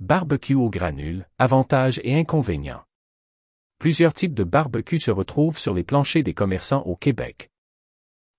Barbecue 0.00 0.54
au 0.54 0.70
granule, 0.70 1.28
avantages 1.38 2.00
et 2.04 2.18
inconvénients. 2.18 2.82
Plusieurs 3.78 4.14
types 4.14 4.32
de 4.32 4.44
barbecue 4.44 4.98
se 4.98 5.10
retrouvent 5.10 5.58
sur 5.58 5.74
les 5.74 5.82
planchers 5.82 6.22
des 6.22 6.32
commerçants 6.32 6.80
au 6.86 6.96
Québec. 6.96 7.50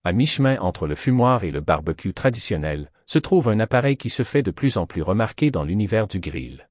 À 0.04 0.12
mi-chemin 0.12 0.58
entre 0.60 0.88
le 0.88 0.96
fumoir 0.96 1.44
et 1.44 1.52
le 1.52 1.62
barbecue 1.62 2.16
traditionnel, 2.16 2.92
se 3.06 3.20
trouve 3.20 3.48
un 3.48 3.60
appareil 3.60 3.96
qui 3.96 4.10
se 4.10 4.24
fait 4.24 4.42
de 4.42 4.50
plus 4.50 4.78
en 4.78 4.88
plus 4.88 5.04
remarqué 5.04 5.52
dans 5.52 5.64
l'univers 5.64 6.08
du 6.08 6.20
grill. 6.20 6.68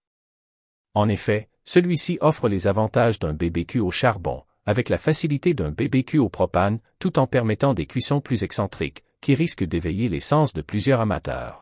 En 0.94 1.08
effet, 1.08 1.48
celui-ci 1.62 2.18
offre 2.20 2.48
les 2.48 2.66
avantages 2.66 3.20
d'un 3.20 3.32
BBQ 3.32 3.78
au 3.78 3.92
charbon, 3.92 4.42
avec 4.66 4.88
la 4.88 4.98
facilité 4.98 5.54
d'un 5.54 5.70
BBQ 5.70 6.18
au 6.18 6.28
propane, 6.28 6.80
tout 6.98 7.20
en 7.20 7.28
permettant 7.28 7.74
des 7.74 7.86
cuissons 7.86 8.20
plus 8.20 8.42
excentriques, 8.42 9.04
qui 9.20 9.36
risquent 9.36 9.62
d'éveiller 9.62 10.08
les 10.08 10.18
sens 10.18 10.52
de 10.52 10.62
plusieurs 10.62 11.00
amateurs. 11.00 11.59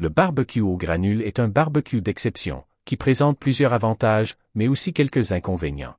Le 0.00 0.08
barbecue 0.08 0.60
au 0.60 0.76
granule 0.76 1.22
est 1.22 1.40
un 1.40 1.48
barbecue 1.48 2.00
d'exception, 2.00 2.62
qui 2.84 2.96
présente 2.96 3.36
plusieurs 3.36 3.72
avantages, 3.72 4.36
mais 4.54 4.68
aussi 4.68 4.92
quelques 4.92 5.32
inconvénients. 5.32 5.96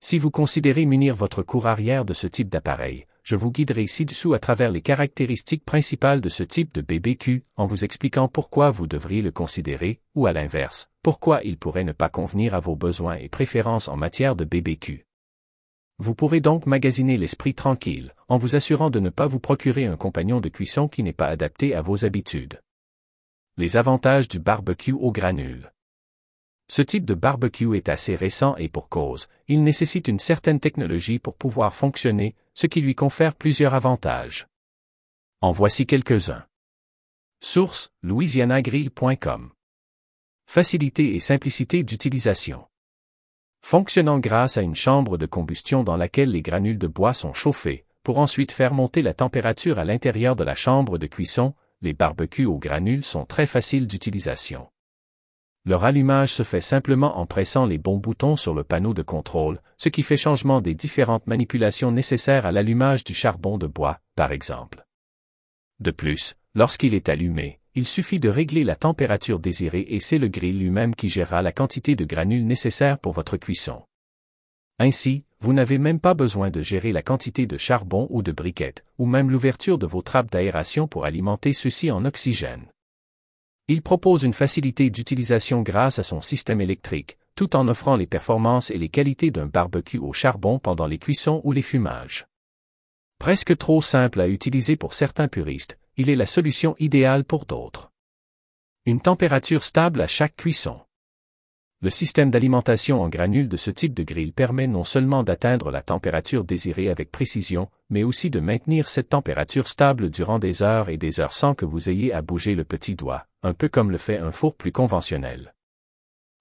Si 0.00 0.18
vous 0.18 0.30
considérez 0.30 0.84
munir 0.84 1.16
votre 1.16 1.42
cour 1.42 1.66
arrière 1.66 2.04
de 2.04 2.12
ce 2.12 2.26
type 2.26 2.50
d'appareil, 2.50 3.06
je 3.22 3.34
vous 3.34 3.50
guiderai 3.50 3.86
ci-dessous 3.86 4.34
à 4.34 4.38
travers 4.38 4.70
les 4.70 4.82
caractéristiques 4.82 5.64
principales 5.64 6.20
de 6.20 6.28
ce 6.28 6.42
type 6.42 6.74
de 6.74 6.82
BBQ, 6.82 7.44
en 7.56 7.64
vous 7.64 7.82
expliquant 7.82 8.28
pourquoi 8.28 8.70
vous 8.70 8.86
devriez 8.86 9.22
le 9.22 9.32
considérer, 9.32 10.00
ou 10.14 10.26
à 10.26 10.34
l'inverse, 10.34 10.90
pourquoi 11.02 11.40
il 11.44 11.56
pourrait 11.56 11.84
ne 11.84 11.92
pas 11.92 12.10
convenir 12.10 12.54
à 12.54 12.60
vos 12.60 12.76
besoins 12.76 13.16
et 13.16 13.30
préférences 13.30 13.88
en 13.88 13.96
matière 13.96 14.36
de 14.36 14.44
BBQ. 14.44 15.06
Vous 15.98 16.14
pourrez 16.14 16.40
donc 16.40 16.66
magasiner 16.66 17.16
l'esprit 17.16 17.54
tranquille, 17.54 18.14
en 18.28 18.36
vous 18.36 18.54
assurant 18.54 18.90
de 18.90 19.00
ne 19.00 19.10
pas 19.10 19.26
vous 19.26 19.40
procurer 19.40 19.86
un 19.86 19.96
compagnon 19.96 20.42
de 20.42 20.50
cuisson 20.50 20.88
qui 20.88 21.02
n'est 21.02 21.14
pas 21.14 21.28
adapté 21.28 21.74
à 21.74 21.80
vos 21.80 22.04
habitudes. 22.04 22.60
Les 23.58 23.76
avantages 23.76 24.28
du 24.28 24.38
barbecue 24.38 24.92
au 24.92 25.10
granule. 25.10 25.72
Ce 26.68 26.80
type 26.80 27.04
de 27.04 27.14
barbecue 27.14 27.76
est 27.76 27.88
assez 27.88 28.14
récent 28.14 28.54
et 28.54 28.68
pour 28.68 28.88
cause, 28.88 29.26
il 29.48 29.64
nécessite 29.64 30.06
une 30.06 30.20
certaine 30.20 30.60
technologie 30.60 31.18
pour 31.18 31.34
pouvoir 31.34 31.74
fonctionner, 31.74 32.36
ce 32.54 32.68
qui 32.68 32.80
lui 32.80 32.94
confère 32.94 33.34
plusieurs 33.34 33.74
avantages. 33.74 34.46
En 35.40 35.50
voici 35.50 35.86
quelques-uns. 35.86 36.46
Source, 37.40 37.90
louisianagrill.com. 38.04 39.50
Facilité 40.46 41.16
et 41.16 41.20
simplicité 41.20 41.82
d'utilisation. 41.82 42.64
Fonctionnant 43.62 44.20
grâce 44.20 44.56
à 44.56 44.62
une 44.62 44.76
chambre 44.76 45.18
de 45.18 45.26
combustion 45.26 45.82
dans 45.82 45.96
laquelle 45.96 46.30
les 46.30 46.42
granules 46.42 46.78
de 46.78 46.86
bois 46.86 47.12
sont 47.12 47.34
chauffés, 47.34 47.86
pour 48.04 48.20
ensuite 48.20 48.52
faire 48.52 48.72
monter 48.72 49.02
la 49.02 49.14
température 49.14 49.80
à 49.80 49.84
l'intérieur 49.84 50.36
de 50.36 50.44
la 50.44 50.54
chambre 50.54 50.96
de 50.96 51.08
cuisson, 51.08 51.54
les 51.80 51.92
barbecues 51.92 52.46
aux 52.46 52.58
granules 52.58 53.04
sont 53.04 53.24
très 53.24 53.46
faciles 53.46 53.86
d'utilisation. 53.86 54.68
Leur 55.64 55.84
allumage 55.84 56.32
se 56.32 56.42
fait 56.42 56.60
simplement 56.60 57.18
en 57.18 57.26
pressant 57.26 57.66
les 57.66 57.78
bons 57.78 57.98
boutons 57.98 58.36
sur 58.36 58.54
le 58.54 58.64
panneau 58.64 58.94
de 58.94 59.02
contrôle, 59.02 59.60
ce 59.76 59.88
qui 59.88 60.02
fait 60.02 60.16
changement 60.16 60.60
des 60.60 60.74
différentes 60.74 61.26
manipulations 61.26 61.92
nécessaires 61.92 62.46
à 62.46 62.52
l'allumage 62.52 63.04
du 63.04 63.14
charbon 63.14 63.58
de 63.58 63.66
bois, 63.66 64.00
par 64.16 64.32
exemple. 64.32 64.86
De 65.80 65.90
plus, 65.90 66.34
lorsqu'il 66.54 66.94
est 66.94 67.08
allumé, 67.08 67.60
il 67.74 67.86
suffit 67.86 68.18
de 68.18 68.28
régler 68.28 68.64
la 68.64 68.76
température 68.76 69.38
désirée 69.38 69.86
et 69.88 70.00
c'est 70.00 70.18
le 70.18 70.28
grill 70.28 70.58
lui-même 70.58 70.94
qui 70.94 71.08
gérera 71.08 71.42
la 71.42 71.52
quantité 71.52 71.94
de 71.94 72.04
granules 72.04 72.46
nécessaires 72.46 72.98
pour 72.98 73.12
votre 73.12 73.36
cuisson. 73.36 73.82
Ainsi, 74.78 75.24
vous 75.40 75.52
n'avez 75.52 75.78
même 75.78 76.00
pas 76.00 76.14
besoin 76.14 76.50
de 76.50 76.62
gérer 76.62 76.92
la 76.92 77.02
quantité 77.02 77.46
de 77.46 77.58
charbon 77.58 78.06
ou 78.10 78.22
de 78.22 78.32
briquettes, 78.32 78.84
ou 78.98 79.06
même 79.06 79.30
l'ouverture 79.30 79.78
de 79.78 79.86
vos 79.86 80.02
trappes 80.02 80.30
d'aération 80.30 80.88
pour 80.88 81.04
alimenter 81.04 81.52
ceux-ci 81.52 81.90
en 81.90 82.04
oxygène. 82.04 82.66
Il 83.68 83.82
propose 83.82 84.22
une 84.22 84.32
facilité 84.32 84.88
d'utilisation 84.88 85.62
grâce 85.62 85.98
à 85.98 86.02
son 86.02 86.22
système 86.22 86.60
électrique, 86.60 87.18
tout 87.34 87.54
en 87.54 87.68
offrant 87.68 87.96
les 87.96 88.06
performances 88.06 88.70
et 88.70 88.78
les 88.78 88.88
qualités 88.88 89.30
d'un 89.30 89.46
barbecue 89.46 89.98
au 89.98 90.12
charbon 90.12 90.58
pendant 90.58 90.86
les 90.86 90.98
cuissons 90.98 91.40
ou 91.44 91.52
les 91.52 91.62
fumages. 91.62 92.26
Presque 93.18 93.56
trop 93.56 93.82
simple 93.82 94.20
à 94.20 94.28
utiliser 94.28 94.76
pour 94.76 94.94
certains 94.94 95.28
puristes, 95.28 95.78
il 95.96 96.08
est 96.08 96.16
la 96.16 96.26
solution 96.26 96.74
idéale 96.78 97.24
pour 97.24 97.46
d'autres. 97.46 97.90
Une 98.86 99.00
température 99.00 99.64
stable 99.64 100.00
à 100.00 100.08
chaque 100.08 100.36
cuisson. 100.36 100.80
Le 101.80 101.90
système 101.90 102.32
d'alimentation 102.32 103.02
en 103.02 103.08
granules 103.08 103.48
de 103.48 103.56
ce 103.56 103.70
type 103.70 103.94
de 103.94 104.02
grille 104.02 104.32
permet 104.32 104.66
non 104.66 104.82
seulement 104.82 105.22
d'atteindre 105.22 105.70
la 105.70 105.80
température 105.80 106.42
désirée 106.42 106.90
avec 106.90 107.12
précision, 107.12 107.68
mais 107.88 108.02
aussi 108.02 108.30
de 108.30 108.40
maintenir 108.40 108.88
cette 108.88 109.10
température 109.10 109.68
stable 109.68 110.10
durant 110.10 110.40
des 110.40 110.64
heures 110.64 110.88
et 110.88 110.96
des 110.96 111.20
heures 111.20 111.32
sans 111.32 111.54
que 111.54 111.64
vous 111.64 111.88
ayez 111.88 112.12
à 112.12 112.20
bouger 112.20 112.56
le 112.56 112.64
petit 112.64 112.96
doigt, 112.96 113.26
un 113.44 113.54
peu 113.54 113.68
comme 113.68 113.92
le 113.92 113.98
fait 113.98 114.18
un 114.18 114.32
four 114.32 114.56
plus 114.56 114.72
conventionnel. 114.72 115.54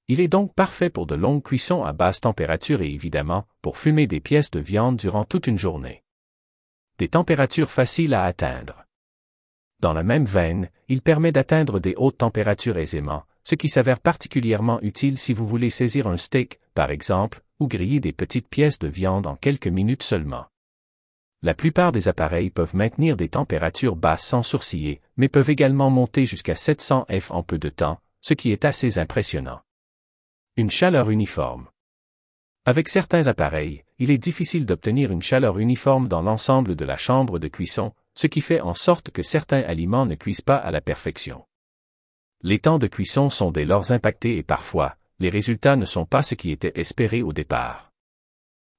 Il 0.08 0.22
est 0.22 0.28
donc 0.28 0.56
parfait 0.56 0.90
pour 0.90 1.06
de 1.06 1.14
longues 1.14 1.44
cuissons 1.44 1.84
à 1.84 1.94
basse 1.94 2.22
température 2.22 2.82
et 2.82 2.92
évidemment, 2.92 3.46
pour 3.62 3.78
fumer 3.78 4.08
des 4.08 4.22
pièces 4.22 4.50
de 4.50 4.60
viande 4.60 4.98
durant 4.98 5.24
toute 5.24 5.46
une 5.46 5.60
journée. 5.60 6.04
Des 6.98 7.10
températures 7.10 7.70
faciles 7.70 8.16
à 8.16 8.24
atteindre. 8.24 8.86
Dans 9.82 9.94
la 9.94 10.02
même 10.02 10.26
veine, 10.26 10.72
il 10.88 11.04
permet 11.04 11.32
d'atteindre 11.32 11.80
des 11.80 11.94
hautes 11.98 12.18
températures 12.18 12.80
aisément, 12.80 13.26
ce 13.48 13.56
qui 13.56 13.70
s'avère 13.70 14.02
particulièrement 14.02 14.82
utile 14.82 15.18
si 15.18 15.32
vous 15.32 15.48
voulez 15.48 15.70
saisir 15.70 16.08
un 16.08 16.18
steak, 16.18 16.60
par 16.74 16.92
exemple, 16.92 17.42
ou 17.62 17.70
griller 17.70 18.02
des 18.02 18.12
petites 18.12 18.50
pièces 18.50 18.78
de 18.78 18.90
viande 18.90 19.26
en 19.26 19.38
quelques 19.38 19.70
minutes 19.70 20.04
seulement. 20.04 20.48
La 21.42 21.54
plupart 21.54 21.94
des 21.94 22.10
appareils 22.10 22.50
peuvent 22.50 22.76
maintenir 22.76 23.16
des 23.16 23.30
températures 23.30 23.96
basses 23.96 24.26
sans 24.26 24.44
sourciller, 24.44 25.00
mais 25.16 25.30
peuvent 25.30 25.50
également 25.50 25.90
monter 25.90 26.26
jusqu'à 26.26 26.56
700 26.56 27.06
F 27.10 27.32
en 27.32 27.42
peu 27.42 27.58
de 27.58 27.70
temps, 27.70 28.02
ce 28.20 28.34
qui 28.34 28.52
est 28.52 28.66
assez 28.66 29.00
impressionnant. 29.00 29.62
Une 30.58 30.70
chaleur 30.70 31.10
uniforme. 31.10 31.70
Avec 32.66 32.90
certains 32.90 33.28
appareils, 33.28 33.86
il 33.98 34.12
est 34.12 34.18
difficile 34.18 34.66
d'obtenir 34.66 35.10
une 35.10 35.22
chaleur 35.22 35.58
uniforme 35.58 36.10
dans 36.10 36.22
l'ensemble 36.22 36.76
de 36.76 36.84
la 36.84 36.98
chambre 36.98 37.40
de 37.40 37.48
cuisson, 37.48 37.94
ce 38.14 38.28
qui 38.28 38.42
fait 38.42 38.60
en 38.60 38.74
sorte 38.74 39.10
que 39.12 39.24
certains 39.24 39.62
aliments 39.62 40.06
ne 40.06 40.16
cuisent 40.16 40.42
pas 40.42 40.58
à 40.58 40.70
la 40.70 40.82
perfection. 40.82 41.47
Les 42.44 42.60
temps 42.60 42.78
de 42.78 42.86
cuisson 42.86 43.32
sont 43.32 43.50
dès 43.50 43.66
lors 43.66 43.92
impactés 43.92 44.38
et 44.38 44.44
parfois, 44.44 44.96
les 45.20 45.30
résultats 45.30 45.76
ne 45.76 45.86
sont 45.86 46.06
pas 46.06 46.22
ce 46.22 46.36
qui 46.36 46.52
était 46.52 46.80
espéré 46.80 47.24
au 47.24 47.34
départ. 47.34 47.92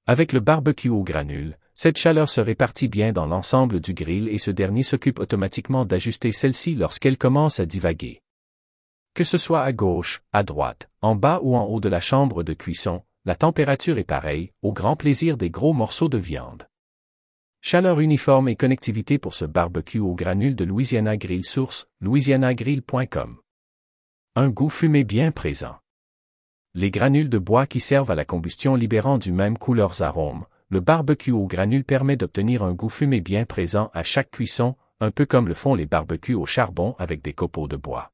Avec 0.06 0.32
le 0.32 0.38
barbecue 0.38 0.88
au 0.88 1.02
granule, 1.02 1.58
cette 1.74 1.98
chaleur 1.98 2.28
se 2.28 2.40
répartit 2.40 2.86
bien 2.86 3.12
dans 3.12 3.26
l'ensemble 3.26 3.80
du 3.80 3.94
grill 3.94 4.28
et 4.28 4.38
ce 4.38 4.52
dernier 4.52 4.84
s'occupe 4.84 5.18
automatiquement 5.18 5.84
d'ajuster 5.84 6.30
celle-ci 6.30 6.76
lorsqu'elle 6.76 7.18
commence 7.18 7.58
à 7.58 7.66
divaguer. 7.66 8.22
Que 9.14 9.24
ce 9.24 9.38
soit 9.38 9.62
à 9.62 9.72
gauche, 9.72 10.22
à 10.32 10.44
droite, 10.44 10.88
en 11.02 11.16
bas 11.16 11.40
ou 11.42 11.56
en 11.56 11.64
haut 11.64 11.80
de 11.80 11.88
la 11.88 12.00
chambre 12.00 12.44
de 12.44 12.54
cuisson, 12.54 13.02
la 13.24 13.34
température 13.34 13.98
est 13.98 14.04
pareille, 14.04 14.52
au 14.62 14.72
grand 14.72 14.94
plaisir 14.94 15.36
des 15.36 15.50
gros 15.50 15.72
morceaux 15.72 16.08
de 16.08 16.18
viande. 16.18 16.68
Chaleur 17.60 17.98
uniforme 17.98 18.48
et 18.48 18.56
connectivité 18.56 19.18
pour 19.18 19.34
ce 19.34 19.44
barbecue 19.44 19.98
au 19.98 20.14
granule 20.14 20.54
de 20.54 20.64
Louisiana 20.64 21.16
Grill 21.16 21.44
Source, 21.44 21.88
louisianagrill.com 22.00 23.38
un 24.38 24.50
goût 24.50 24.68
fumé 24.68 25.02
bien 25.02 25.32
présent. 25.32 25.74
Les 26.72 26.92
granules 26.92 27.28
de 27.28 27.38
bois 27.38 27.66
qui 27.66 27.80
servent 27.80 28.12
à 28.12 28.14
la 28.14 28.24
combustion 28.24 28.76
libérant 28.76 29.18
du 29.18 29.32
même 29.32 29.58
coup 29.58 29.74
leurs 29.74 30.00
arômes, 30.02 30.44
le 30.68 30.78
barbecue 30.78 31.32
aux 31.32 31.48
granules 31.48 31.82
permet 31.82 32.14
d'obtenir 32.14 32.62
un 32.62 32.72
goût 32.72 32.88
fumé 32.88 33.20
bien 33.20 33.44
présent 33.46 33.90
à 33.94 34.04
chaque 34.04 34.30
cuisson, 34.30 34.76
un 35.00 35.10
peu 35.10 35.26
comme 35.26 35.48
le 35.48 35.54
font 35.54 35.74
les 35.74 35.86
barbecues 35.86 36.36
au 36.36 36.46
charbon 36.46 36.94
avec 37.00 37.20
des 37.20 37.32
copeaux 37.32 37.66
de 37.66 37.74
bois. 37.74 38.12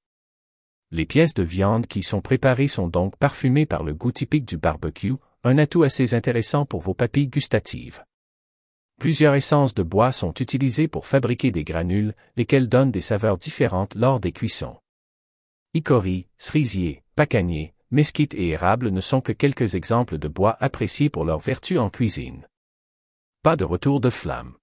Les 0.90 1.04
pièces 1.04 1.34
de 1.34 1.42
viande 1.42 1.86
qui 1.86 2.02
sont 2.02 2.22
préparées 2.22 2.68
sont 2.68 2.88
donc 2.88 3.18
parfumées 3.18 3.66
par 3.66 3.82
le 3.82 3.92
goût 3.92 4.12
typique 4.12 4.46
du 4.46 4.56
barbecue, 4.56 5.16
un 5.42 5.58
atout 5.58 5.82
assez 5.82 6.14
intéressant 6.14 6.64
pour 6.64 6.80
vos 6.80 6.94
papilles 6.94 7.28
gustatives. 7.28 8.02
Plusieurs 8.98 9.34
essences 9.34 9.74
de 9.74 9.82
bois 9.82 10.10
sont 10.10 10.32
utilisées 10.32 10.88
pour 10.88 11.04
fabriquer 11.04 11.50
des 11.50 11.64
granules, 11.64 12.14
lesquelles 12.36 12.70
donnent 12.70 12.92
des 12.92 13.02
saveurs 13.02 13.36
différentes 13.36 13.94
lors 13.94 14.20
des 14.20 14.32
cuissons. 14.32 14.78
Icori, 15.76 16.28
cerisier, 16.36 17.02
pacanier, 17.16 17.74
mesquite 17.90 18.32
et 18.34 18.50
érable 18.50 18.90
ne 18.90 19.00
sont 19.00 19.20
que 19.20 19.32
quelques 19.32 19.74
exemples 19.74 20.18
de 20.18 20.28
bois 20.28 20.56
appréciés 20.60 21.10
pour 21.10 21.24
leur 21.24 21.40
vertu 21.40 21.78
en 21.78 21.90
cuisine. 21.90 22.46
Pas 23.42 23.56
de 23.56 23.64
retour 23.64 24.00
de 24.00 24.08
flamme. 24.08 24.54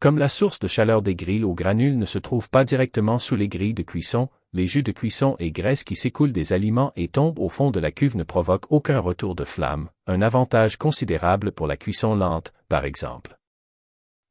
Comme 0.00 0.16
la 0.16 0.30
source 0.30 0.60
de 0.60 0.66
chaleur 0.66 1.02
des 1.02 1.14
grilles 1.14 1.44
aux 1.44 1.52
granules 1.52 1.98
ne 1.98 2.06
se 2.06 2.18
trouve 2.18 2.48
pas 2.48 2.64
directement 2.64 3.18
sous 3.18 3.36
les 3.36 3.48
grilles 3.48 3.74
de 3.74 3.82
cuisson, 3.82 4.30
les 4.54 4.66
jus 4.66 4.82
de 4.82 4.92
cuisson 4.92 5.36
et 5.40 5.52
graisses 5.52 5.84
qui 5.84 5.94
s'écoulent 5.94 6.32
des 6.32 6.54
aliments 6.54 6.94
et 6.96 7.08
tombent 7.08 7.38
au 7.38 7.50
fond 7.50 7.70
de 7.70 7.80
la 7.80 7.92
cuve 7.92 8.16
ne 8.16 8.24
provoquent 8.24 8.72
aucun 8.72 9.00
retour 9.00 9.34
de 9.34 9.44
flamme, 9.44 9.90
un 10.06 10.22
avantage 10.22 10.78
considérable 10.78 11.52
pour 11.52 11.66
la 11.66 11.76
cuisson 11.76 12.14
lente, 12.14 12.54
par 12.70 12.86
exemple. 12.86 13.38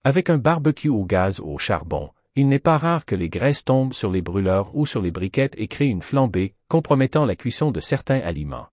Avec 0.03 0.31
un 0.31 0.39
barbecue 0.39 0.89
au 0.89 1.05
gaz 1.05 1.39
ou 1.39 1.51
au 1.51 1.59
charbon, 1.59 2.09
il 2.35 2.47
n'est 2.47 2.59
pas 2.59 2.79
rare 2.79 3.05
que 3.05 3.15
les 3.15 3.29
graisses 3.29 3.63
tombent 3.63 3.93
sur 3.93 4.09
les 4.09 4.23
brûleurs 4.23 4.75
ou 4.75 4.85
sur 4.87 5.01
les 5.01 5.11
briquettes 5.11 5.53
et 5.57 5.67
créent 5.67 5.89
une 5.89 6.01
flambée, 6.01 6.55
compromettant 6.67 7.25
la 7.25 7.35
cuisson 7.35 7.69
de 7.69 7.79
certains 7.79 8.19
aliments. 8.19 8.67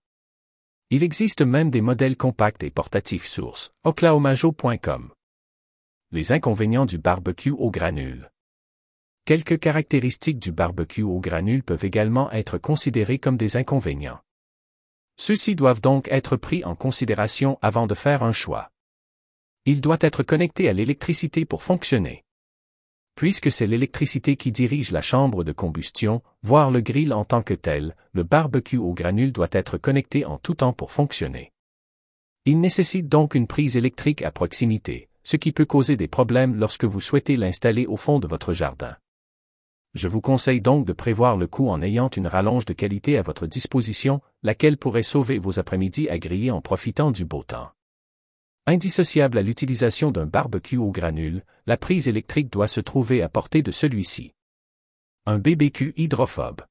Il 0.89 1.03
existe 1.03 1.43
même 1.43 1.69
des 1.69 1.81
modèles 1.81 2.17
compacts 2.17 2.63
et 2.63 2.71
portatifs 2.71 3.27
source, 3.27 3.71
oklahomajo.com. 3.83 5.11
Les 6.11 6.31
inconvénients 6.31 6.87
du 6.87 6.97
barbecue 6.97 7.51
au 7.51 7.69
granule. 7.69 8.31
Quelques 9.25 9.59
caractéristiques 9.59 10.39
du 10.39 10.51
barbecue 10.51 11.03
au 11.03 11.19
granule 11.19 11.63
peuvent 11.63 11.85
également 11.85 12.31
être 12.31 12.57
considérées 12.57 13.19
comme 13.19 13.37
des 13.37 13.57
inconvénients. 13.57 14.19
Ceux-ci 15.17 15.55
doivent 15.55 15.81
donc 15.81 16.07
être 16.07 16.35
pris 16.35 16.65
en 16.65 16.75
considération 16.75 17.59
avant 17.61 17.85
de 17.85 17.93
faire 17.93 18.23
un 18.23 18.33
choix. 18.33 18.71
Il 19.65 19.79
doit 19.79 19.99
être 20.01 20.23
connecté 20.23 20.67
à 20.67 20.73
l'électricité 20.73 21.45
pour 21.45 21.61
fonctionner. 21.61 22.25
Puisque 23.21 23.51
c'est 23.51 23.67
l'électricité 23.67 24.35
qui 24.35 24.51
dirige 24.51 24.89
la 24.89 25.03
chambre 25.03 25.43
de 25.43 25.51
combustion, 25.51 26.23
voire 26.41 26.71
le 26.71 26.81
grill 26.81 27.13
en 27.13 27.23
tant 27.23 27.43
que 27.43 27.53
tel, 27.53 27.95
le 28.13 28.23
barbecue 28.23 28.79
au 28.79 28.95
granule 28.95 29.31
doit 29.31 29.51
être 29.51 29.77
connecté 29.77 30.25
en 30.25 30.39
tout 30.39 30.55
temps 30.55 30.73
pour 30.73 30.91
fonctionner. 30.91 31.51
Il 32.45 32.59
nécessite 32.59 33.09
donc 33.09 33.35
une 33.35 33.45
prise 33.45 33.77
électrique 33.77 34.23
à 34.23 34.31
proximité, 34.31 35.07
ce 35.21 35.37
qui 35.37 35.51
peut 35.51 35.67
causer 35.67 35.97
des 35.97 36.07
problèmes 36.07 36.55
lorsque 36.55 36.85
vous 36.85 36.99
souhaitez 36.99 37.35
l'installer 37.35 37.85
au 37.85 37.95
fond 37.95 38.17
de 38.17 38.25
votre 38.25 38.53
jardin. 38.53 38.97
Je 39.93 40.07
vous 40.07 40.21
conseille 40.21 40.59
donc 40.59 40.87
de 40.87 40.93
prévoir 40.93 41.37
le 41.37 41.45
coup 41.45 41.69
en 41.69 41.83
ayant 41.83 42.09
une 42.09 42.25
rallonge 42.25 42.65
de 42.65 42.73
qualité 42.73 43.19
à 43.19 43.21
votre 43.21 43.45
disposition, 43.45 44.19
laquelle 44.41 44.77
pourrait 44.77 45.03
sauver 45.03 45.37
vos 45.37 45.59
après-midi 45.59 46.09
à 46.09 46.17
griller 46.17 46.49
en 46.49 46.61
profitant 46.61 47.11
du 47.11 47.23
beau 47.25 47.43
temps. 47.43 47.69
Indissociable 48.67 49.37
à 49.37 49.41
l'utilisation 49.41 50.11
d'un 50.11 50.25
barbecue 50.25 50.77
au 50.77 50.91
granule, 50.91 51.43
la 51.65 51.77
prise 51.77 52.07
électrique 52.07 52.51
doit 52.51 52.67
se 52.67 52.79
trouver 52.79 53.21
à 53.21 53.29
portée 53.29 53.61
de 53.61 53.71
celui-ci. 53.71 54.33
Un 55.25 55.39
BBQ 55.39 55.93
hydrophobe. 55.97 56.61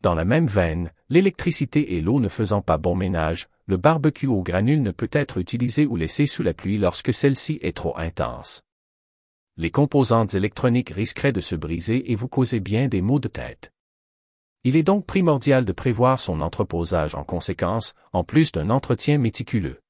Dans 0.00 0.14
la 0.14 0.24
même 0.24 0.46
veine, 0.46 0.92
l'électricité 1.08 1.94
et 1.94 2.00
l'eau 2.00 2.20
ne 2.20 2.28
faisant 2.28 2.62
pas 2.62 2.78
bon 2.78 2.94
ménage, 2.94 3.48
le 3.66 3.76
barbecue 3.76 4.26
au 4.26 4.42
granule 4.42 4.82
ne 4.82 4.90
peut 4.90 5.10
être 5.12 5.38
utilisé 5.38 5.86
ou 5.86 5.96
laissé 5.96 6.26
sous 6.26 6.42
la 6.42 6.54
pluie 6.54 6.78
lorsque 6.78 7.14
celle-ci 7.14 7.58
est 7.62 7.76
trop 7.76 7.96
intense 7.96 8.62
les 9.58 9.70
composantes 9.70 10.34
électroniques 10.34 10.90
risqueraient 10.90 11.32
de 11.32 11.40
se 11.40 11.54
briser 11.54 12.10
et 12.10 12.14
vous 12.14 12.28
causer 12.28 12.58
bien 12.58 12.88
des 12.88 13.02
maux 13.02 13.20
de 13.20 13.28
tête. 13.28 13.70
Il 14.64 14.76
est 14.76 14.82
donc 14.82 15.04
primordial 15.06 15.64
de 15.64 15.72
prévoir 15.72 16.20
son 16.20 16.40
entreposage 16.40 17.14
en 17.14 17.24
conséquence, 17.24 17.94
en 18.12 18.24
plus 18.24 18.52
d'un 18.52 18.70
entretien 18.70 19.18
méticuleux. 19.18 19.81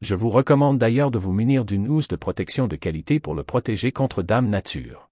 Je 0.00 0.14
vous 0.14 0.30
recommande 0.30 0.78
d'ailleurs 0.78 1.10
de 1.10 1.18
vous 1.18 1.32
munir 1.32 1.64
d'une 1.64 1.88
housse 1.88 2.06
de 2.06 2.14
protection 2.14 2.68
de 2.68 2.76
qualité 2.76 3.18
pour 3.18 3.34
le 3.34 3.42
protéger 3.42 3.90
contre 3.90 4.22
Dame 4.22 4.48
Nature. 4.48 5.10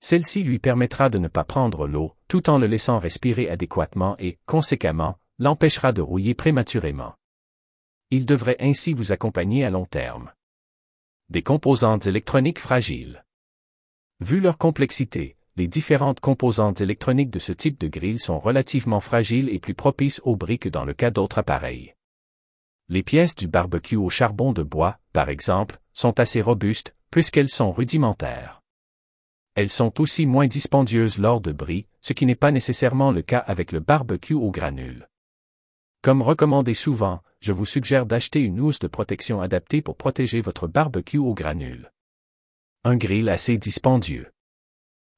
Celle-ci 0.00 0.42
lui 0.42 0.58
permettra 0.58 1.08
de 1.08 1.18
ne 1.18 1.28
pas 1.28 1.44
prendre 1.44 1.86
l'eau, 1.86 2.14
tout 2.28 2.50
en 2.50 2.58
le 2.58 2.66
laissant 2.66 2.98
respirer 2.98 3.48
adéquatement 3.48 4.14
et, 4.18 4.38
conséquemment, 4.44 5.18
l'empêchera 5.38 5.92
de 5.92 6.02
rouiller 6.02 6.34
prématurément. 6.34 7.14
Il 8.10 8.26
devrait 8.26 8.58
ainsi 8.60 8.92
vous 8.92 9.12
accompagner 9.12 9.64
à 9.64 9.70
long 9.70 9.86
terme 9.86 10.32
des 11.28 11.42
composantes 11.42 12.06
électroniques 12.06 12.60
fragiles. 12.60 13.24
Vu 14.20 14.40
leur 14.40 14.58
complexité, 14.58 15.36
les 15.56 15.66
différentes 15.66 16.20
composantes 16.20 16.80
électroniques 16.80 17.30
de 17.30 17.40
ce 17.40 17.52
type 17.52 17.80
de 17.80 17.88
grille 17.88 18.20
sont 18.20 18.38
relativement 18.38 19.00
fragiles 19.00 19.48
et 19.48 19.58
plus 19.58 19.74
propices 19.74 20.20
aux 20.22 20.36
briques 20.36 20.68
dans 20.68 20.84
le 20.84 20.94
cas 20.94 21.10
d'autres 21.10 21.38
appareils. 21.38 21.94
Les 22.88 23.02
pièces 23.02 23.34
du 23.34 23.48
barbecue 23.48 23.96
au 23.96 24.10
charbon 24.10 24.52
de 24.52 24.62
bois, 24.62 24.98
par 25.12 25.28
exemple, 25.28 25.80
sont 25.92 26.20
assez 26.20 26.40
robustes, 26.40 26.94
puisqu'elles 27.10 27.48
sont 27.48 27.72
rudimentaires. 27.72 28.62
Elles 29.56 29.70
sont 29.70 30.00
aussi 30.00 30.24
moins 30.24 30.46
dispendieuses 30.46 31.18
lors 31.18 31.40
de 31.40 31.50
bris, 31.50 31.86
ce 32.00 32.12
qui 32.12 32.26
n'est 32.26 32.36
pas 32.36 32.52
nécessairement 32.52 33.10
le 33.10 33.22
cas 33.22 33.38
avec 33.38 33.72
le 33.72 33.80
barbecue 33.80 34.34
au 34.34 34.52
granule. 34.52 35.08
Comme 36.02 36.22
recommandé 36.22 36.74
souvent, 36.74 37.22
je 37.40 37.52
vous 37.52 37.66
suggère 37.66 38.06
d'acheter 38.06 38.40
une 38.40 38.60
housse 38.60 38.78
de 38.78 38.86
protection 38.86 39.40
adaptée 39.40 39.82
pour 39.82 39.96
protéger 39.96 40.40
votre 40.40 40.68
barbecue 40.68 41.18
au 41.18 41.34
granule. 41.34 41.90
Un 42.84 42.96
grill 42.96 43.28
assez 43.28 43.58
dispendieux. 43.58 44.30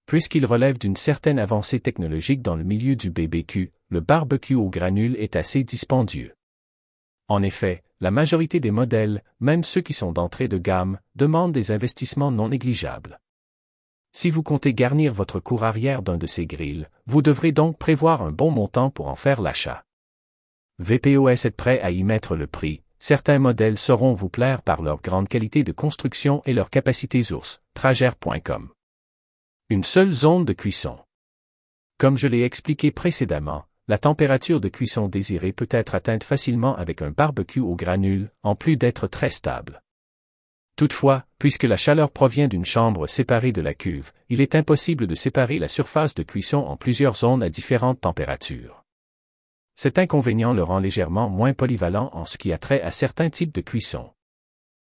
Puisqu'il 0.06 0.46
relève 0.46 0.78
d'une 0.78 0.96
certaine 0.96 1.38
avancée 1.38 1.80
technologique 1.80 2.40
dans 2.40 2.56
le 2.56 2.64
milieu 2.64 2.96
du 2.96 3.10
BBQ, 3.10 3.72
le 3.90 4.00
barbecue 4.00 4.54
au 4.54 4.70
granule 4.70 5.16
est 5.16 5.36
assez 5.36 5.64
dispendieux. 5.64 6.37
En 7.28 7.42
effet, 7.42 7.82
la 8.00 8.10
majorité 8.10 8.58
des 8.58 8.70
modèles, 8.70 9.22
même 9.38 9.62
ceux 9.62 9.82
qui 9.82 9.92
sont 9.92 10.12
d'entrée 10.12 10.48
de 10.48 10.58
gamme, 10.58 10.98
demandent 11.14 11.52
des 11.52 11.72
investissements 11.72 12.30
non 12.30 12.48
négligeables. 12.48 13.20
Si 14.12 14.30
vous 14.30 14.42
comptez 14.42 14.72
garnir 14.72 15.12
votre 15.12 15.38
cour 15.38 15.64
arrière 15.64 16.02
d'un 16.02 16.16
de 16.16 16.26
ces 16.26 16.46
grilles, 16.46 16.88
vous 17.06 17.20
devrez 17.20 17.52
donc 17.52 17.78
prévoir 17.78 18.22
un 18.22 18.32
bon 18.32 18.50
montant 18.50 18.90
pour 18.90 19.08
en 19.08 19.14
faire 19.14 19.42
l'achat. 19.42 19.84
VPOS 20.78 21.44
est 21.44 21.56
prêt 21.56 21.80
à 21.80 21.90
y 21.90 22.02
mettre 22.02 22.34
le 22.34 22.46
prix. 22.46 22.82
Certains 22.98 23.38
modèles 23.38 23.78
sauront 23.78 24.14
vous 24.14 24.28
plaire 24.28 24.62
par 24.62 24.82
leur 24.82 25.02
grande 25.02 25.28
qualité 25.28 25.62
de 25.62 25.72
construction 25.72 26.42
et 26.46 26.52
leurs 26.52 26.70
capacités 26.70 27.32
ours. 27.32 27.60
Tragère.com. 27.74 28.70
Une 29.68 29.84
seule 29.84 30.12
zone 30.12 30.44
de 30.44 30.52
cuisson. 30.52 30.98
Comme 31.98 32.16
je 32.16 32.26
l'ai 32.26 32.42
expliqué 32.42 32.90
précédemment, 32.90 33.66
la 33.88 33.96
température 33.96 34.60
de 34.60 34.68
cuisson 34.68 35.08
désirée 35.08 35.52
peut 35.52 35.68
être 35.70 35.94
atteinte 35.94 36.22
facilement 36.22 36.76
avec 36.76 37.00
un 37.00 37.10
barbecue 37.10 37.60
au 37.60 37.74
granule, 37.74 38.30
en 38.42 38.54
plus 38.54 38.76
d'être 38.76 39.06
très 39.06 39.30
stable. 39.30 39.82
Toutefois, 40.76 41.24
puisque 41.38 41.64
la 41.64 41.78
chaleur 41.78 42.10
provient 42.10 42.48
d'une 42.48 42.66
chambre 42.66 43.06
séparée 43.08 43.50
de 43.50 43.62
la 43.62 43.72
cuve, 43.72 44.12
il 44.28 44.42
est 44.42 44.54
impossible 44.54 45.06
de 45.06 45.14
séparer 45.14 45.58
la 45.58 45.68
surface 45.68 46.14
de 46.14 46.22
cuisson 46.22 46.58
en 46.58 46.76
plusieurs 46.76 47.16
zones 47.16 47.42
à 47.42 47.48
différentes 47.48 48.02
températures. 48.02 48.84
Cet 49.74 49.98
inconvénient 49.98 50.52
le 50.52 50.62
rend 50.62 50.80
légèrement 50.80 51.30
moins 51.30 51.54
polyvalent 51.54 52.10
en 52.12 52.26
ce 52.26 52.36
qui 52.36 52.52
a 52.52 52.58
trait 52.58 52.82
à 52.82 52.90
certains 52.90 53.30
types 53.30 53.54
de 53.54 53.62
cuisson. 53.62 54.10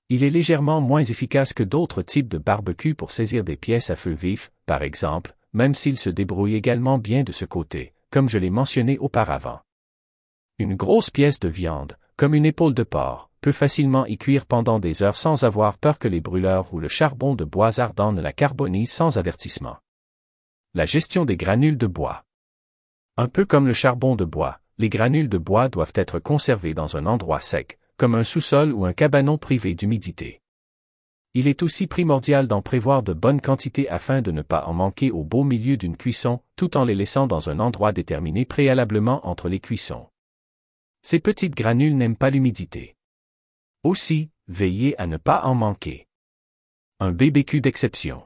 Il 0.09 0.23
est 0.23 0.31
légèrement 0.31 0.81
moins 0.81 1.03
efficace 1.03 1.53
que 1.53 1.63
d'autres 1.63 2.01
types 2.01 2.27
de 2.27 2.39
barbecue 2.39 2.95
pour 2.95 3.11
saisir 3.11 3.43
des 3.43 3.55
pièces 3.55 3.91
à 3.91 3.95
feu 3.95 4.13
vif, 4.13 4.51
par 4.65 4.81
exemple, 4.81 5.35
même 5.53 5.75
s'il 5.75 5.99
se 5.99 6.09
débrouille 6.09 6.55
également 6.55 6.97
bien 6.97 7.23
de 7.23 7.31
ce 7.31 7.45
côté, 7.45 7.93
comme 8.11 8.29
je 8.29 8.37
l'ai 8.37 8.49
mentionné 8.49 8.97
auparavant. 8.97 9.61
Une 10.57 10.75
grosse 10.75 11.09
pièce 11.09 11.39
de 11.39 11.47
viande, 11.47 11.97
comme 12.17 12.33
une 12.33 12.45
épaule 12.45 12.73
de 12.73 12.83
porc, 12.83 13.29
peut 13.41 13.51
facilement 13.51 14.05
y 14.05 14.17
cuire 14.17 14.45
pendant 14.45 14.79
des 14.79 15.03
heures 15.03 15.15
sans 15.15 15.43
avoir 15.43 15.77
peur 15.77 15.99
que 15.99 16.07
les 16.07 16.19
brûleurs 16.19 16.73
ou 16.73 16.79
le 16.79 16.89
charbon 16.89 17.35
de 17.35 17.45
bois 17.45 17.79
ardent 17.79 18.11
ne 18.11 18.21
la 18.21 18.33
carbonisent 18.33 18.91
sans 18.91 19.17
avertissement. 19.17 19.77
La 20.73 20.85
gestion 20.85 21.25
des 21.25 21.37
granules 21.37 21.77
de 21.77 21.87
bois. 21.87 22.25
Un 23.17 23.27
peu 23.27 23.45
comme 23.45 23.67
le 23.67 23.73
charbon 23.73 24.15
de 24.15 24.25
bois, 24.25 24.59
les 24.77 24.89
granules 24.89 25.29
de 25.29 25.37
bois 25.37 25.69
doivent 25.69 25.93
être 25.95 26.19
conservés 26.19 26.73
dans 26.73 26.95
un 26.97 27.05
endroit 27.05 27.39
sec, 27.39 27.79
comme 27.97 28.15
un 28.15 28.23
sous-sol 28.23 28.73
ou 28.73 28.85
un 28.85 28.93
cabanon 28.93 29.37
privé 29.37 29.75
d'humidité. 29.75 30.41
Il 31.35 31.47
est 31.47 31.61
aussi 31.61 31.85
primordial 31.85 32.47
d'en 32.47 32.61
prévoir 32.61 33.03
de 33.03 33.13
bonnes 33.13 33.41
quantités 33.41 33.87
afin 33.87 34.21
de 34.21 34.31
ne 34.31 34.41
pas 34.41 34.65
en 34.65 34.73
manquer 34.73 35.11
au 35.11 35.23
beau 35.23 35.43
milieu 35.43 35.77
d'une 35.77 35.95
cuisson, 35.95 36.41
tout 36.55 36.75
en 36.75 36.85
les 36.85 36.95
laissant 36.95 37.27
dans 37.27 37.49
un 37.49 37.59
endroit 37.59 37.91
déterminé 37.91 38.45
préalablement 38.45 39.27
entre 39.27 39.47
les 39.47 39.59
cuissons. 39.59 40.07
Ces 41.03 41.19
petites 41.19 41.55
granules 41.55 41.95
n'aiment 41.95 42.15
pas 42.15 42.31
l'humidité. 42.31 42.95
Aussi, 43.83 44.31
veillez 44.47 44.99
à 44.99 45.05
ne 45.05 45.17
pas 45.17 45.43
en 45.43 45.53
manquer. 45.53 46.07
Un 46.99 47.11
BBQ 47.11 47.61
d'exception. 47.61 48.23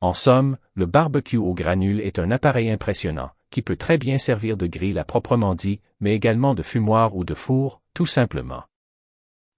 En 0.00 0.14
somme, 0.14 0.58
le 0.74 0.86
barbecue 0.86 1.36
aux 1.36 1.54
granules 1.54 2.00
est 2.00 2.18
un 2.18 2.30
appareil 2.30 2.70
impressionnant, 2.70 3.32
qui 3.50 3.62
peut 3.62 3.76
très 3.76 3.98
bien 3.98 4.18
servir 4.18 4.56
de 4.56 4.66
grille 4.66 4.98
à 4.98 5.04
proprement 5.04 5.54
dit, 5.54 5.80
mais 6.00 6.14
également 6.14 6.54
de 6.54 6.62
fumoir 6.62 7.16
ou 7.16 7.24
de 7.24 7.34
four, 7.34 7.82
tout 7.94 8.06
simplement. 8.06 8.62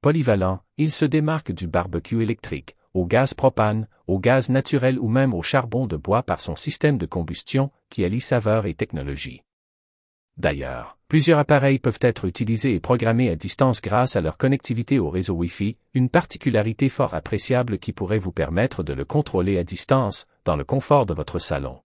Polyvalent, 0.01 0.61
il 0.77 0.93
se 0.93 1.05
démarque 1.05 1.51
du 1.51 1.67
barbecue 1.67 2.23
électrique, 2.23 2.77
au 2.95 3.05
gaz 3.05 3.35
propane, 3.35 3.89
au 4.07 4.21
gaz 4.21 4.49
naturel 4.49 4.97
ou 4.97 5.09
même 5.09 5.35
au 5.35 5.43
charbon 5.43 5.89
de 5.89 5.97
bois 5.97 6.23
par 6.23 6.41
son 6.41 6.55
système 6.55 6.99
de 6.99 7.07
combustion, 7.07 7.73
qui 7.91 8.05
allie 8.05 8.21
saveur 8.21 8.67
et 8.67 8.75
technologie. 8.75 9.43
D'ailleurs, 10.37 10.99
plusieurs 11.09 11.41
appareils 11.41 11.81
peuvent 11.81 11.99
être 12.01 12.27
utilisés 12.27 12.75
et 12.75 12.81
programmés 12.81 13.29
à 13.29 13.35
distance 13.35 13.83
grâce 13.83 14.15
à 14.15 14.21
leur 14.21 14.37
connectivité 14.37 15.01
au 15.01 15.11
réseau 15.11 15.35
Wi-Fi, 15.35 15.77
une 15.95 16.11
particularité 16.11 16.89
fort 16.89 17.15
appréciable 17.15 17.81
qui 17.81 17.93
pourrait 17.93 18.21
vous 18.21 18.31
permettre 18.31 18.85
de 18.85 18.93
le 18.93 19.05
contrôler 19.05 19.59
à 19.59 19.65
distance, 19.65 20.29
dans 20.45 20.55
le 20.55 20.65
confort 20.65 21.07
de 21.07 21.15
votre 21.15 21.41
salon. 21.41 21.81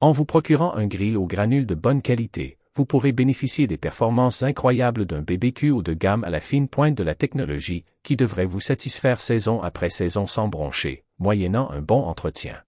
En 0.00 0.10
vous 0.10 0.24
procurant 0.24 0.74
un 0.74 0.88
grill 0.88 1.16
au 1.16 1.26
granule 1.26 1.66
de 1.66 1.76
bonne 1.76 2.02
qualité, 2.02 2.58
vous 2.74 2.86
pourrez 2.86 3.12
bénéficier 3.12 3.66
des 3.66 3.76
performances 3.76 4.42
incroyables 4.42 5.04
d'un 5.04 5.20
BBQ 5.20 5.70
ou 5.70 5.82
de 5.82 5.92
gamme 5.92 6.24
à 6.24 6.30
la 6.30 6.40
fine 6.40 6.68
pointe 6.68 6.96
de 6.96 7.04
la 7.04 7.14
technologie, 7.14 7.84
qui 8.02 8.16
devrait 8.16 8.46
vous 8.46 8.60
satisfaire 8.60 9.20
saison 9.20 9.60
après 9.60 9.90
saison 9.90 10.26
sans 10.26 10.48
broncher, 10.48 11.04
moyennant 11.18 11.70
un 11.70 11.82
bon 11.82 12.02
entretien. 12.02 12.62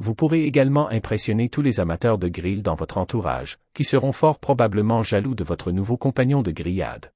Vous 0.00 0.16
pourrez 0.16 0.44
également 0.44 0.88
impressionner 0.88 1.48
tous 1.48 1.62
les 1.62 1.78
amateurs 1.78 2.18
de 2.18 2.26
grill 2.26 2.62
dans 2.62 2.74
votre 2.74 2.98
entourage, 2.98 3.58
qui 3.72 3.84
seront 3.84 4.10
fort 4.10 4.40
probablement 4.40 5.04
jaloux 5.04 5.36
de 5.36 5.44
votre 5.44 5.70
nouveau 5.70 5.96
compagnon 5.96 6.42
de 6.42 6.50
grillade. 6.50 7.13